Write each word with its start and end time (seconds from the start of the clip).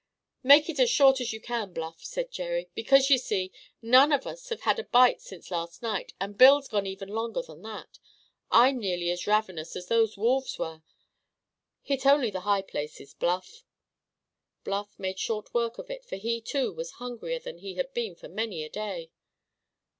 "Make 0.41 0.67
it 0.67 0.79
as 0.79 0.89
short 0.89 1.21
as 1.21 1.31
you 1.31 1.39
can, 1.39 1.73
Bluff," 1.73 2.03
said 2.03 2.31
Jerry; 2.31 2.71
"because, 2.73 3.11
you 3.11 3.19
see, 3.19 3.51
none 3.83 4.11
of 4.11 4.25
us 4.25 4.49
have 4.49 4.61
had 4.61 4.79
a 4.79 4.83
bite 4.85 5.21
since 5.21 5.51
last 5.51 5.83
night, 5.83 6.13
and 6.19 6.39
Bill's 6.39 6.67
gone 6.67 6.87
even 6.87 7.07
longer 7.09 7.43
than 7.43 7.61
that. 7.61 7.99
I'm 8.49 8.79
nearly 8.79 9.11
as 9.11 9.27
ravenous 9.27 9.75
as 9.75 9.89
those 9.89 10.17
wolves 10.17 10.57
were. 10.57 10.81
Hit 11.83 12.07
only 12.07 12.31
the 12.31 12.39
high 12.49 12.63
places, 12.63 13.13
Bluff." 13.13 13.63
Bluff 14.63 14.97
made 14.97 15.19
short 15.19 15.53
work 15.53 15.77
of 15.77 15.91
it, 15.91 16.03
for 16.03 16.15
he, 16.15 16.41
too, 16.41 16.73
was 16.73 16.93
hungrier 16.93 17.37
than 17.37 17.59
he 17.59 17.75
had 17.75 17.93
been 17.93 18.15
for 18.15 18.27
many 18.27 18.63
a 18.63 18.69
day. 18.69 19.11